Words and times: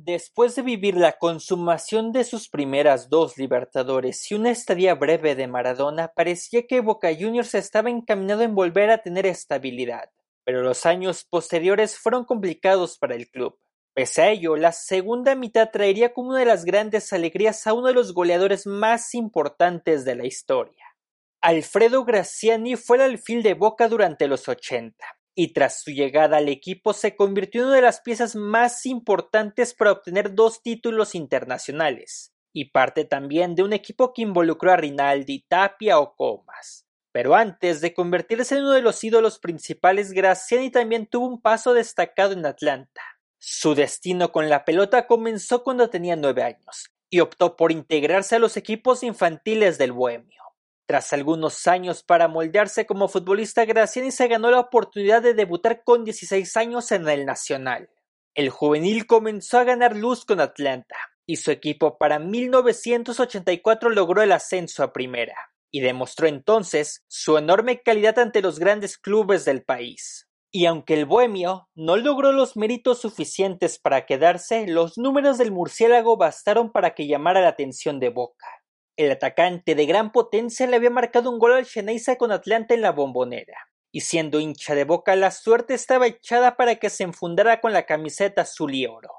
Después 0.00 0.54
de 0.54 0.62
vivir 0.62 0.96
la 0.96 1.18
consumación 1.18 2.12
de 2.12 2.22
sus 2.22 2.48
primeras 2.48 3.10
dos 3.10 3.36
Libertadores 3.36 4.30
y 4.30 4.36
una 4.36 4.50
estadía 4.50 4.94
breve 4.94 5.34
de 5.34 5.48
Maradona, 5.48 6.12
parecía 6.14 6.68
que 6.68 6.80
Boca 6.80 7.08
Juniors 7.12 7.56
estaba 7.56 7.90
encaminado 7.90 8.42
en 8.42 8.54
volver 8.54 8.90
a 8.90 8.98
tener 8.98 9.26
estabilidad, 9.26 10.08
pero 10.44 10.62
los 10.62 10.86
años 10.86 11.24
posteriores 11.24 11.98
fueron 11.98 12.24
complicados 12.24 12.96
para 12.96 13.16
el 13.16 13.28
club. 13.28 13.58
Pese 13.92 14.22
a 14.22 14.30
ello, 14.30 14.54
la 14.54 14.70
segunda 14.70 15.34
mitad 15.34 15.68
traería 15.72 16.12
como 16.12 16.28
una 16.28 16.38
de 16.38 16.46
las 16.46 16.64
grandes 16.64 17.12
alegrías 17.12 17.66
a 17.66 17.72
uno 17.72 17.88
de 17.88 17.94
los 17.94 18.14
goleadores 18.14 18.68
más 18.68 19.16
importantes 19.16 20.04
de 20.04 20.14
la 20.14 20.26
historia. 20.26 20.84
Alfredo 21.40 22.04
Graciani 22.04 22.76
fue 22.76 22.98
el 22.98 23.02
alfil 23.02 23.42
de 23.42 23.54
Boca 23.54 23.88
durante 23.88 24.28
los 24.28 24.48
80 24.48 24.94
y 25.40 25.52
tras 25.52 25.82
su 25.84 25.92
llegada 25.92 26.38
al 26.38 26.48
equipo 26.48 26.92
se 26.92 27.14
convirtió 27.14 27.60
en 27.60 27.68
una 27.68 27.76
de 27.76 27.82
las 27.82 28.00
piezas 28.00 28.34
más 28.34 28.84
importantes 28.86 29.72
para 29.72 29.92
obtener 29.92 30.34
dos 30.34 30.64
títulos 30.64 31.14
internacionales, 31.14 32.32
y 32.52 32.72
parte 32.72 33.04
también 33.04 33.54
de 33.54 33.62
un 33.62 33.72
equipo 33.72 34.12
que 34.12 34.22
involucró 34.22 34.72
a 34.72 34.76
Rinaldi, 34.76 35.44
Tapia 35.46 36.00
o 36.00 36.16
Comas. 36.16 36.88
Pero 37.12 37.36
antes 37.36 37.80
de 37.80 37.94
convertirse 37.94 38.56
en 38.56 38.62
uno 38.62 38.72
de 38.72 38.82
los 38.82 39.04
ídolos 39.04 39.38
principales, 39.38 40.10
Graciani 40.10 40.72
también 40.72 41.06
tuvo 41.06 41.28
un 41.28 41.40
paso 41.40 41.72
destacado 41.72 42.32
en 42.32 42.44
Atlanta. 42.44 43.02
Su 43.38 43.76
destino 43.76 44.32
con 44.32 44.48
la 44.48 44.64
pelota 44.64 45.06
comenzó 45.06 45.62
cuando 45.62 45.88
tenía 45.88 46.16
nueve 46.16 46.42
años, 46.42 46.90
y 47.10 47.20
optó 47.20 47.54
por 47.54 47.70
integrarse 47.70 48.34
a 48.34 48.40
los 48.40 48.56
equipos 48.56 49.04
infantiles 49.04 49.78
del 49.78 49.92
Bohemio. 49.92 50.42
Tras 50.88 51.12
algunos 51.12 51.66
años 51.66 52.02
para 52.02 52.28
moldearse 52.28 52.86
como 52.86 53.08
futbolista, 53.08 53.66
Graciani 53.66 54.10
se 54.10 54.26
ganó 54.26 54.50
la 54.50 54.60
oportunidad 54.60 55.20
de 55.20 55.34
debutar 55.34 55.84
con 55.84 56.02
16 56.02 56.56
años 56.56 56.90
en 56.92 57.06
el 57.06 57.26
Nacional. 57.26 57.90
El 58.34 58.48
juvenil 58.48 59.06
comenzó 59.06 59.58
a 59.58 59.64
ganar 59.64 59.94
luz 59.94 60.24
con 60.24 60.40
Atlanta, 60.40 60.96
y 61.26 61.36
su 61.36 61.50
equipo 61.50 61.98
para 61.98 62.18
1984 62.18 63.90
logró 63.90 64.22
el 64.22 64.32
ascenso 64.32 64.82
a 64.82 64.94
primera, 64.94 65.36
y 65.70 65.80
demostró 65.80 66.26
entonces 66.26 67.04
su 67.06 67.36
enorme 67.36 67.82
calidad 67.82 68.18
ante 68.18 68.40
los 68.40 68.58
grandes 68.58 68.96
clubes 68.96 69.44
del 69.44 69.64
país. 69.64 70.26
Y 70.50 70.64
aunque 70.64 70.94
el 70.94 71.04
bohemio 71.04 71.68
no 71.74 71.98
logró 71.98 72.32
los 72.32 72.56
méritos 72.56 73.02
suficientes 73.02 73.78
para 73.78 74.06
quedarse, 74.06 74.66
los 74.66 74.96
números 74.96 75.36
del 75.36 75.52
murciélago 75.52 76.16
bastaron 76.16 76.72
para 76.72 76.94
que 76.94 77.06
llamara 77.06 77.42
la 77.42 77.48
atención 77.48 78.00
de 78.00 78.08
Boca. 78.08 78.57
El 78.98 79.12
atacante 79.12 79.76
de 79.76 79.86
gran 79.86 80.10
potencia 80.10 80.66
le 80.66 80.74
había 80.74 80.90
marcado 80.90 81.30
un 81.30 81.38
gol 81.38 81.52
al 81.52 81.66
Xeneize 81.66 82.18
con 82.18 82.32
Atlanta 82.32 82.74
en 82.74 82.80
la 82.80 82.90
bombonera, 82.90 83.70
y 83.92 84.00
siendo 84.00 84.40
hincha 84.40 84.74
de 84.74 84.82
boca 84.82 85.14
la 85.14 85.30
suerte 85.30 85.74
estaba 85.74 86.08
echada 86.08 86.56
para 86.56 86.74
que 86.74 86.90
se 86.90 87.04
enfundara 87.04 87.60
con 87.60 87.72
la 87.72 87.86
camiseta 87.86 88.42
azul 88.42 88.74
y 88.74 88.86
oro. 88.86 89.12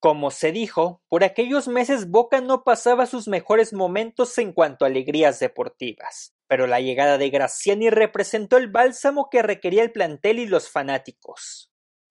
Como 0.00 0.30
se 0.30 0.50
dijo, 0.50 1.02
por 1.08 1.24
aquellos 1.24 1.68
meses 1.68 2.08
Boca 2.08 2.40
no 2.40 2.64
pasaba 2.64 3.04
sus 3.04 3.28
mejores 3.28 3.74
momentos 3.74 4.38
en 4.38 4.54
cuanto 4.54 4.86
a 4.86 4.88
alegrías 4.88 5.40
deportivas, 5.40 6.34
pero 6.46 6.66
la 6.66 6.80
llegada 6.80 7.18
de 7.18 7.28
Graciani 7.28 7.90
representó 7.90 8.56
el 8.56 8.68
bálsamo 8.68 9.28
que 9.28 9.42
requería 9.42 9.82
el 9.82 9.92
plantel 9.92 10.38
y 10.38 10.46
los 10.46 10.70
fanáticos. 10.70 11.67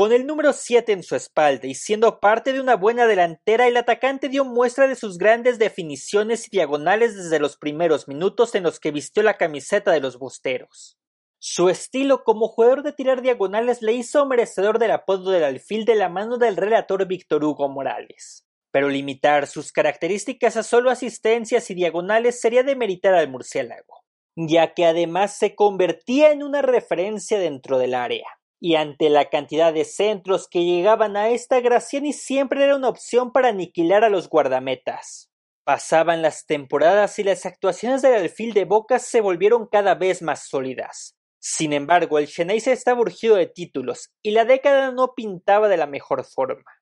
Con 0.00 0.12
el 0.12 0.28
número 0.28 0.52
7 0.52 0.92
en 0.92 1.02
su 1.02 1.16
espalda 1.16 1.66
y 1.66 1.74
siendo 1.74 2.20
parte 2.20 2.52
de 2.52 2.60
una 2.60 2.76
buena 2.76 3.08
delantera, 3.08 3.66
el 3.66 3.76
atacante 3.76 4.28
dio 4.28 4.44
muestra 4.44 4.86
de 4.86 4.94
sus 4.94 5.18
grandes 5.18 5.58
definiciones 5.58 6.46
y 6.46 6.50
diagonales 6.50 7.16
desde 7.16 7.40
los 7.40 7.56
primeros 7.56 8.06
minutos 8.06 8.54
en 8.54 8.62
los 8.62 8.78
que 8.78 8.92
vistió 8.92 9.24
la 9.24 9.36
camiseta 9.36 9.90
de 9.90 9.98
los 9.98 10.16
Busteros. 10.16 10.96
Su 11.40 11.68
estilo 11.68 12.22
como 12.22 12.46
jugador 12.46 12.84
de 12.84 12.92
tirar 12.92 13.22
diagonales 13.22 13.82
le 13.82 13.92
hizo 13.94 14.24
merecedor 14.24 14.78
del 14.78 14.92
apodo 14.92 15.32
del 15.32 15.42
alfil 15.42 15.84
de 15.84 15.96
la 15.96 16.08
mano 16.08 16.38
del 16.38 16.56
relator 16.56 17.04
Víctor 17.08 17.42
Hugo 17.42 17.68
Morales. 17.68 18.46
Pero 18.70 18.90
limitar 18.90 19.48
sus 19.48 19.72
características 19.72 20.56
a 20.56 20.62
solo 20.62 20.92
asistencias 20.92 21.72
y 21.72 21.74
diagonales 21.74 22.40
sería 22.40 22.62
demeritar 22.62 23.14
al 23.14 23.30
murciélago, 23.30 24.04
ya 24.36 24.74
que 24.74 24.86
además 24.86 25.36
se 25.36 25.56
convertía 25.56 26.30
en 26.30 26.44
una 26.44 26.62
referencia 26.62 27.40
dentro 27.40 27.78
del 27.78 27.94
área 27.94 28.37
y 28.60 28.74
ante 28.74 29.08
la 29.08 29.30
cantidad 29.30 29.72
de 29.72 29.84
centros 29.84 30.48
que 30.48 30.64
llegaban 30.64 31.16
a 31.16 31.28
esta, 31.28 31.60
Graciani 31.60 32.12
siempre 32.12 32.64
era 32.64 32.74
una 32.76 32.88
opción 32.88 33.32
para 33.32 33.48
aniquilar 33.48 34.04
a 34.04 34.08
los 34.08 34.28
guardametas. 34.28 35.30
Pasaban 35.64 36.22
las 36.22 36.46
temporadas 36.46 37.18
y 37.18 37.24
las 37.24 37.46
actuaciones 37.46 38.02
del 38.02 38.14
alfil 38.14 38.54
de 38.54 38.64
Boca 38.64 38.98
se 38.98 39.20
volvieron 39.20 39.66
cada 39.66 39.94
vez 39.94 40.22
más 40.22 40.48
sólidas. 40.48 41.14
Sin 41.40 41.72
embargo, 41.72 42.18
el 42.18 42.26
Xeneize 42.26 42.72
estaba 42.72 43.00
urgido 43.00 43.36
de 43.36 43.46
títulos 43.46 44.10
y 44.22 44.32
la 44.32 44.44
década 44.44 44.90
no 44.90 45.14
pintaba 45.14 45.68
de 45.68 45.76
la 45.76 45.86
mejor 45.86 46.24
forma. 46.24 46.72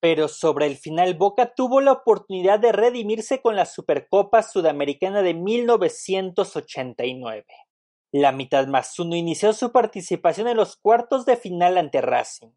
Pero 0.00 0.26
sobre 0.28 0.66
el 0.66 0.76
final 0.76 1.14
Boca 1.14 1.54
tuvo 1.54 1.80
la 1.80 1.92
oportunidad 1.92 2.58
de 2.58 2.72
redimirse 2.72 3.40
con 3.40 3.54
la 3.54 3.66
Supercopa 3.66 4.42
Sudamericana 4.42 5.22
de 5.22 5.34
1989. 5.34 7.44
La 8.12 8.32
mitad 8.32 8.66
más 8.66 8.98
uno 8.98 9.14
inició 9.14 9.52
su 9.52 9.70
participación 9.70 10.48
en 10.48 10.56
los 10.56 10.76
cuartos 10.76 11.26
de 11.26 11.36
final 11.36 11.78
ante 11.78 12.00
Racing. 12.00 12.50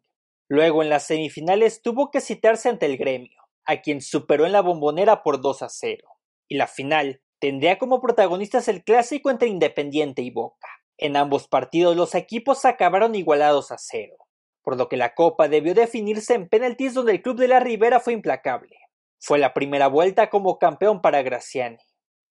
Luego 0.48 0.82
en 0.82 0.90
las 0.90 1.06
semifinales 1.06 1.80
tuvo 1.80 2.10
que 2.10 2.20
citarse 2.20 2.68
ante 2.68 2.86
el 2.86 2.96
gremio, 2.96 3.40
a 3.64 3.80
quien 3.80 4.00
superó 4.00 4.46
en 4.46 4.52
la 4.52 4.62
bombonera 4.62 5.22
por 5.22 5.40
2 5.40 5.62
a 5.62 5.68
0. 5.68 6.08
Y 6.48 6.56
la 6.56 6.66
final 6.66 7.22
tendría 7.38 7.78
como 7.78 8.00
protagonistas 8.00 8.66
el 8.68 8.82
clásico 8.82 9.30
entre 9.30 9.48
Independiente 9.48 10.22
y 10.22 10.30
Boca. 10.30 10.68
En 10.96 11.16
ambos 11.16 11.46
partidos 11.46 11.96
los 11.96 12.14
equipos 12.14 12.64
acabaron 12.64 13.14
igualados 13.14 13.70
a 13.72 13.78
cero, 13.78 14.16
por 14.62 14.76
lo 14.76 14.88
que 14.88 14.96
la 14.96 15.14
copa 15.14 15.48
debió 15.48 15.74
definirse 15.74 16.34
en 16.34 16.48
penaltis 16.48 16.94
donde 16.94 17.12
el 17.12 17.22
club 17.22 17.36
de 17.38 17.48
la 17.48 17.60
Ribera 17.60 18.00
fue 18.00 18.12
implacable. 18.12 18.76
Fue 19.20 19.38
la 19.38 19.54
primera 19.54 19.88
vuelta 19.88 20.30
como 20.30 20.58
campeón 20.58 21.00
para 21.00 21.22
Graciani. 21.22 21.78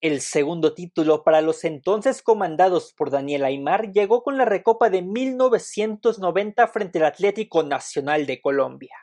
El 0.04 0.20
segundo 0.20 0.74
título 0.74 1.24
para 1.24 1.40
los 1.40 1.64
entonces 1.64 2.22
comandados 2.22 2.92
por 2.92 3.10
Daniel 3.10 3.46
Aymar 3.46 3.94
llegó 3.94 4.22
con 4.22 4.38
la 4.38 4.44
Recopa 4.44 4.90
de 4.90 5.02
1990 5.02 6.68
frente 6.68 7.00
al 7.00 7.06
Atlético 7.06 7.64
Nacional 7.64 8.26
de 8.26 8.42
Colombia. 8.42 8.98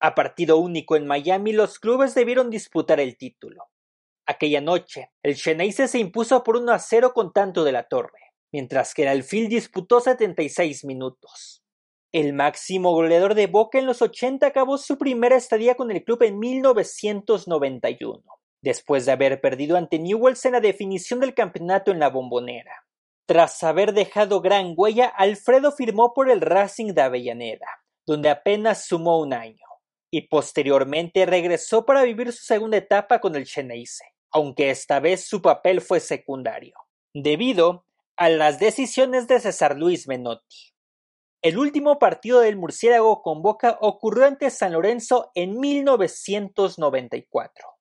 A 0.00 0.14
partido 0.14 0.58
único 0.58 0.96
en 0.96 1.06
Miami, 1.06 1.54
los 1.54 1.78
clubes 1.78 2.14
debieron 2.14 2.50
disputar 2.50 3.00
el 3.00 3.16
título. 3.16 3.70
Aquella 4.26 4.60
noche, 4.60 5.12
el 5.22 5.36
Xeneize 5.36 5.88
se 5.88 5.98
impuso 5.98 6.44
por 6.44 6.58
1 6.58 6.72
a 6.72 6.78
0 6.78 7.14
con 7.14 7.32
tanto 7.32 7.64
de 7.64 7.72
la 7.72 7.88
torre, 7.88 8.34
mientras 8.52 8.92
que 8.92 9.04
el 9.04 9.08
Alfil 9.08 9.48
disputó 9.48 10.00
76 10.00 10.84
minutos. 10.84 11.64
El 12.12 12.34
máximo 12.34 12.92
goleador 12.92 13.34
de 13.34 13.46
Boca 13.46 13.78
en 13.78 13.86
los 13.86 14.02
80 14.02 14.46
acabó 14.46 14.76
su 14.76 14.98
primera 14.98 15.36
estadía 15.36 15.74
con 15.74 15.90
el 15.90 16.04
club 16.04 16.22
en 16.22 16.38
1991 16.38 18.22
después 18.64 19.04
de 19.04 19.12
haber 19.12 19.42
perdido 19.42 19.76
ante 19.76 19.98
Newells 19.98 20.46
en 20.46 20.52
la 20.52 20.60
definición 20.60 21.20
del 21.20 21.34
campeonato 21.34 21.90
en 21.90 21.98
la 22.00 22.08
bombonera. 22.08 22.86
Tras 23.26 23.62
haber 23.62 23.92
dejado 23.92 24.40
gran 24.40 24.72
huella, 24.76 25.06
Alfredo 25.06 25.70
firmó 25.70 26.14
por 26.14 26.30
el 26.30 26.40
Racing 26.40 26.94
de 26.94 27.02
Avellaneda, 27.02 27.68
donde 28.06 28.30
apenas 28.30 28.86
sumó 28.86 29.20
un 29.20 29.34
año, 29.34 29.66
y 30.10 30.28
posteriormente 30.28 31.26
regresó 31.26 31.84
para 31.84 32.04
vivir 32.04 32.32
su 32.32 32.42
segunda 32.42 32.78
etapa 32.78 33.20
con 33.20 33.36
el 33.36 33.46
Xeneize, 33.46 34.02
aunque 34.30 34.70
esta 34.70 34.98
vez 34.98 35.26
su 35.26 35.42
papel 35.42 35.82
fue 35.82 36.00
secundario, 36.00 36.78
debido 37.12 37.84
a 38.16 38.30
las 38.30 38.58
decisiones 38.58 39.28
de 39.28 39.40
César 39.40 39.76
Luis 39.76 40.08
Menotti. 40.08 40.72
El 41.42 41.58
último 41.58 41.98
partido 41.98 42.40
del 42.40 42.56
murciélago 42.56 43.20
con 43.20 43.42
Boca 43.42 43.76
ocurrió 43.82 44.24
ante 44.24 44.48
San 44.48 44.72
Lorenzo 44.72 45.30
en 45.34 45.60
1994. 45.60 47.73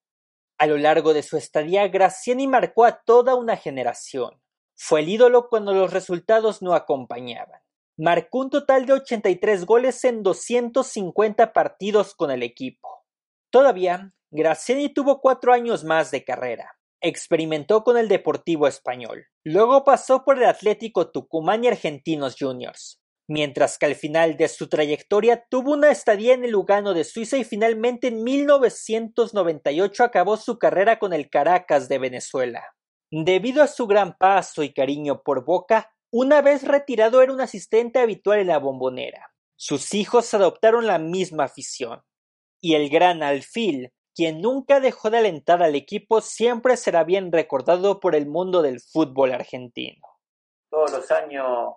A 0.63 0.65
lo 0.65 0.77
largo 0.77 1.13
de 1.13 1.23
su 1.23 1.35
estadía, 1.35 1.89
Graciani 1.89 2.47
marcó 2.47 2.85
a 2.85 3.03
toda 3.03 3.35
una 3.35 3.57
generación. 3.57 4.41
Fue 4.77 5.01
el 5.01 5.09
ídolo 5.09 5.49
cuando 5.49 5.73
los 5.73 5.91
resultados 5.91 6.61
no 6.61 6.73
acompañaban. 6.73 7.59
Marcó 7.97 8.37
un 8.37 8.49
total 8.49 8.85
de 8.85 8.93
83 8.93 9.65
goles 9.65 10.01
en 10.05 10.23
250 10.23 11.51
partidos 11.51 12.15
con 12.15 12.31
el 12.31 12.43
equipo. 12.43 13.03
Todavía, 13.49 14.13
Graciani 14.31 14.87
tuvo 14.87 15.19
cuatro 15.19 15.51
años 15.51 15.83
más 15.83 16.11
de 16.11 16.23
carrera. 16.23 16.79
Experimentó 17.01 17.83
con 17.83 17.97
el 17.97 18.07
Deportivo 18.07 18.65
Español. 18.65 19.25
Luego 19.43 19.83
pasó 19.83 20.23
por 20.23 20.37
el 20.37 20.45
Atlético 20.45 21.11
Tucumán 21.11 21.65
y 21.65 21.67
Argentinos 21.67 22.37
Juniors, 22.39 23.02
mientras 23.27 23.77
que 23.77 23.85
al 23.85 23.95
final 23.95 24.37
de 24.37 24.47
su 24.47 24.67
trayectoria 24.69 25.45
tuvo 25.49 25.73
una 25.73 25.91
estadía 25.91 26.33
en 26.33 26.43
el 26.43 26.51
Lugano 26.51 26.93
de 26.93 27.03
Suiza 27.03 27.37
y 27.37 27.43
finalmente 27.43 28.07
en 28.07 28.23
1998 28.23 30.03
acabó 30.03 30.37
su 30.37 30.59
carrera 30.59 30.99
con 30.99 31.13
el 31.13 31.29
Caracas 31.29 31.87
de 31.89 31.99
Venezuela. 31.99 32.75
Debido 33.11 33.61
a 33.61 33.67
su 33.67 33.87
gran 33.87 34.17
paso 34.17 34.63
y 34.63 34.73
cariño 34.73 35.21
por 35.23 35.45
Boca, 35.45 35.93
una 36.11 36.41
vez 36.41 36.63
retirado 36.63 37.21
era 37.21 37.33
un 37.33 37.41
asistente 37.41 37.99
habitual 37.99 38.39
en 38.39 38.47
la 38.47 38.59
bombonera. 38.59 39.33
Sus 39.55 39.93
hijos 39.93 40.33
adoptaron 40.33 40.87
la 40.87 40.99
misma 40.99 41.45
afición. 41.45 42.01
Y 42.61 42.75
el 42.75 42.89
gran 42.89 43.23
Alfil, 43.23 43.91
quien 44.15 44.41
nunca 44.41 44.79
dejó 44.79 45.09
de 45.09 45.19
alentar 45.19 45.63
al 45.63 45.75
equipo, 45.75 46.21
siempre 46.21 46.77
será 46.77 47.03
bien 47.03 47.31
recordado 47.31 47.99
por 47.99 48.15
el 48.15 48.25
mundo 48.25 48.61
del 48.61 48.79
fútbol 48.79 49.31
argentino. 49.31 50.07
Todos 50.69 50.91
los 50.91 51.11
años 51.11 51.75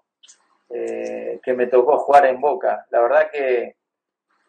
eh, 0.69 1.41
que 1.43 1.55
me 1.55 1.67
tocó 1.67 1.99
jugar 1.99 2.27
en 2.27 2.41
Boca. 2.41 2.87
La 2.91 3.01
verdad 3.01 3.31
que 3.31 3.77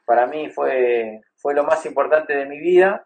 para 0.06 0.26
mí 0.26 0.50
fue, 0.50 1.22
fue 1.36 1.54
lo 1.54 1.64
más 1.64 1.86
importante 1.86 2.36
de 2.36 2.46
mi 2.46 2.60
vida. 2.60 3.06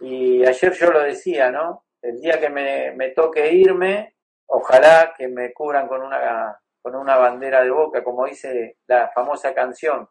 Y 0.00 0.44
ayer 0.44 0.72
yo 0.72 0.90
lo 0.90 1.00
decía, 1.00 1.50
¿no? 1.50 1.84
El 2.00 2.20
día 2.20 2.40
que 2.40 2.50
me, 2.50 2.92
me 2.92 3.10
toque 3.10 3.52
irme, 3.52 4.16
ojalá 4.46 5.14
que 5.16 5.28
me 5.28 5.52
cubran 5.52 5.86
con 5.88 6.02
una, 6.02 6.58
con 6.82 6.96
una 6.96 7.16
bandera 7.16 7.62
de 7.62 7.70
Boca, 7.70 8.02
como 8.02 8.26
dice 8.26 8.78
la 8.86 9.10
famosa 9.14 9.54
canción. 9.54 10.08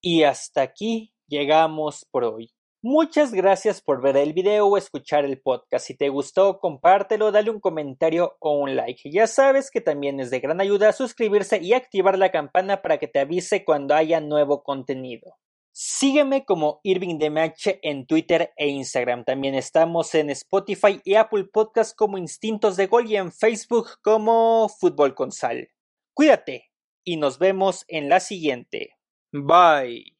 Y 0.00 0.24
hasta 0.24 0.62
aquí 0.62 1.12
llegamos 1.26 2.06
por 2.10 2.24
hoy. 2.24 2.52
Muchas 2.84 3.32
gracias 3.32 3.80
por 3.80 4.02
ver 4.02 4.16
el 4.16 4.32
video 4.32 4.66
o 4.66 4.76
escuchar 4.76 5.24
el 5.24 5.40
podcast. 5.40 5.86
Si 5.86 5.96
te 5.96 6.08
gustó, 6.08 6.58
compártelo, 6.58 7.30
dale 7.30 7.50
un 7.50 7.60
comentario 7.60 8.36
o 8.40 8.58
un 8.58 8.74
like. 8.74 9.08
Ya 9.08 9.28
sabes 9.28 9.70
que 9.70 9.80
también 9.80 10.18
es 10.18 10.30
de 10.30 10.40
gran 10.40 10.60
ayuda 10.60 10.92
suscribirse 10.92 11.62
y 11.62 11.74
activar 11.74 12.18
la 12.18 12.32
campana 12.32 12.82
para 12.82 12.98
que 12.98 13.06
te 13.06 13.20
avise 13.20 13.64
cuando 13.64 13.94
haya 13.94 14.20
nuevo 14.20 14.64
contenido. 14.64 15.36
Sígueme 15.70 16.44
como 16.44 16.80
Irving 16.82 17.18
DMH 17.18 17.78
en 17.82 18.04
Twitter 18.04 18.52
e 18.56 18.66
Instagram. 18.66 19.24
También 19.24 19.54
estamos 19.54 20.12
en 20.16 20.30
Spotify 20.30 21.00
y 21.04 21.14
Apple 21.14 21.44
Podcast 21.52 21.96
como 21.96 22.18
Instintos 22.18 22.76
de 22.76 22.88
Gol 22.88 23.08
y 23.08 23.14
en 23.14 23.30
Facebook 23.30 23.90
como 24.02 24.68
Fútbol 24.68 25.14
con 25.14 25.30
Sal. 25.30 25.68
Cuídate 26.14 26.72
y 27.04 27.16
nos 27.16 27.38
vemos 27.38 27.84
en 27.86 28.08
la 28.08 28.18
siguiente. 28.18 28.96
Bye. 29.32 30.11